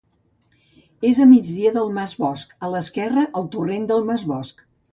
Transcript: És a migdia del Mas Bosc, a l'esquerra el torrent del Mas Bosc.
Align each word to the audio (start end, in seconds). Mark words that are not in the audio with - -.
És 1.09 1.19
a 1.25 1.27
migdia 1.33 1.73
del 1.75 1.93
Mas 1.99 2.17
Bosc, 2.23 2.57
a 2.69 2.73
l'esquerra 2.77 3.29
el 3.43 3.49
torrent 3.57 3.89
del 3.93 4.05
Mas 4.11 4.29
Bosc. 4.35 4.69